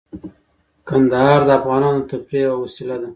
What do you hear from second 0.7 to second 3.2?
کندهار د افغانانو د تفریح یوه وسیله ده.